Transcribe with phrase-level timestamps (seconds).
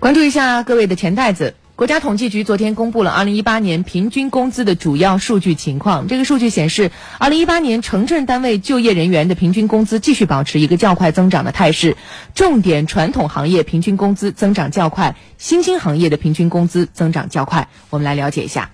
[0.00, 1.54] 关注一下各位的钱袋子。
[1.74, 6.06] 国家统计局昨天公布了2018年平均工资的主要数据情况。
[6.06, 11.96] 这个数据显示，2018年城镇单位就业人员的平均工资继续保持一个较快增长的态势，
[12.32, 17.68] 重点传统行业平均工资增长较快，新兴行业的平均工资增长较快。
[17.90, 18.70] 我们来了解一下。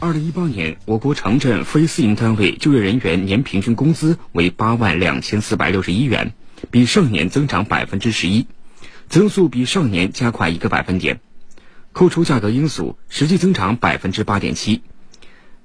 [0.00, 6.32] 2018年，我国城镇非私营单位就业人员年平均工资为8万2461元，
[6.70, 8.46] 比上年增长百分之十一，
[9.08, 11.20] 增速比上年加快一个百分点。
[11.92, 14.82] 扣除价格因素，实际增长百分之八点七。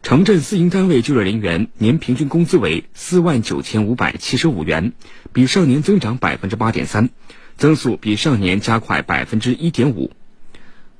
[0.02, 4.93] 城镇私营单位就业人员年平均工资为四万九千五百七十五元，
[5.34, 7.09] 比上年增长百分之八点三，
[7.57, 10.12] 增速比上年加快百分之一点五。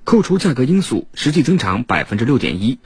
[0.03, 2.79] 扣除价格因素，实际增长百分之六点一。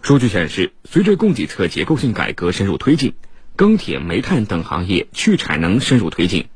[0.00, 3.12] 数据显示，随着供给侧结构性改革深入推进，
[3.56, 6.46] 钢铁、煤炭等行业去产能深入推进，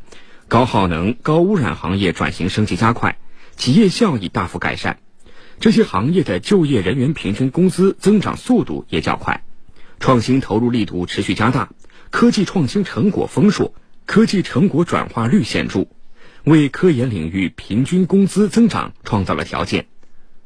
[0.52, 3.16] 高耗能、高污染行业转型升级加快，
[3.56, 4.98] 企业效益大幅改善。
[5.61, 9.45] 这些行业的就业人员平均工资增长速度也较快，
[9.98, 11.70] 创新投入力度持续加大，
[12.11, 13.73] 科技创新成果丰硕，
[14.05, 15.86] 科技成果转化率显著，
[16.45, 19.86] 为科研领域平均工资增长创造了条件。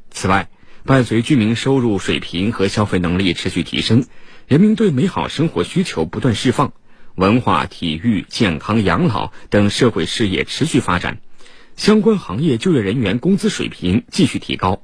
[0.09, 0.47] 此外，
[0.85, 4.05] 伴随居民收入水平和消费能力持续提升，
[4.47, 6.71] 人民对美好生活需求不断释放，
[7.17, 11.17] 文化、体育、健康、养老等社会事业持续发展，
[11.75, 14.81] 相关行业就业人员工资水平继续提高。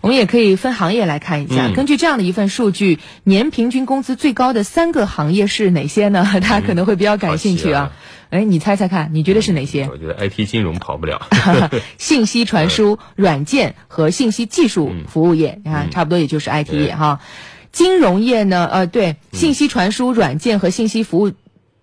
[0.00, 6.26] 我们也可以分行业来看一下，根据这样的一份数据，年平均工资最高的三个行业是哪些呢？
[6.34, 7.92] 大家可能会比较感兴趣啊。
[8.30, 9.88] 哎，你猜猜看，你觉得是哪些？
[9.92, 11.28] 我觉得 IT 金融跑不了，
[11.98, 17.20] 信息传输、 软件和信息技术服务业，你看差不多也就是 IT 业哈。
[17.72, 21.32] 金融业呢，呃，对，信息传输、软件和信息服务。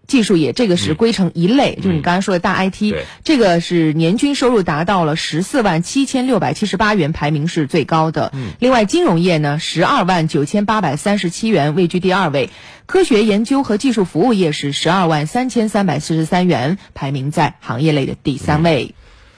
[0.07, 8.33] 技术也这个是归成一类，就是你刚才说的大 IT，这个是年均收入达到了十四万七千六百七十八元，排名是最高的。
[8.57, 12.49] 另外，金融业呢，十二万九千八百三十七元，位居第二位。
[12.87, 18.95] 科学研究和技术服务业是十二万三千三百四十三元，排名在行业类的第三位。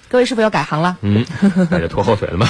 [0.08, 0.98] 各位是否要改行了？
[1.02, 1.26] 嗯，
[1.70, 2.48] 那就拖后腿了吗？